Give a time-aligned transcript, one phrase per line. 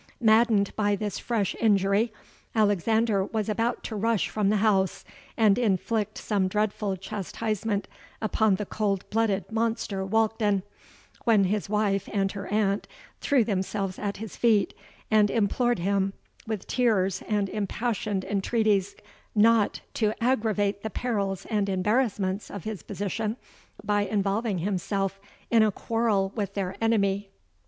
[0.19, 2.11] Maddened by this fresh injury,
[2.55, 5.05] Alexander was about to rush from the house
[5.37, 7.87] and inflict some dreadful chastisement
[8.19, 10.63] upon the cold blooded monster Walkden,
[11.25, 12.87] when his wife and her aunt
[13.19, 14.73] threw themselves at his feet,
[15.11, 16.13] and implored him,
[16.47, 18.95] with tears and impassioned entreaties,
[19.35, 23.37] not to aggravate the perils and embarrassments of his position
[23.83, 25.19] by involving himself
[25.51, 27.29] in a quarrel with their enemy.